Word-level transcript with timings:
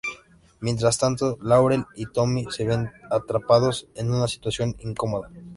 Mientras 0.61 0.97
tanto, 0.97 1.37
Laurel 1.43 1.85
y 1.95 2.07
Tommy 2.07 2.47
se 2.49 2.65
ven 2.65 2.89
atrapados 3.11 3.87
en 3.93 4.11
una 4.11 4.27
situación 4.27 4.75
incómoda. 4.79 5.29